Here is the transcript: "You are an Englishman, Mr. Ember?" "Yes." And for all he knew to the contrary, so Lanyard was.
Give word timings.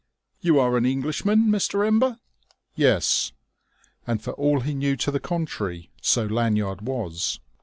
"You 0.39 0.57
are 0.59 0.77
an 0.77 0.85
Englishman, 0.87 1.49
Mr. 1.49 1.85
Ember?" 1.85 2.17
"Yes." 2.73 3.33
And 4.07 4.19
for 4.19 4.31
all 4.33 4.61
he 4.61 4.73
knew 4.73 4.95
to 4.97 5.11
the 5.11 5.19
contrary, 5.19 5.91
so 6.01 6.25
Lanyard 6.25 6.81
was. 6.81 7.39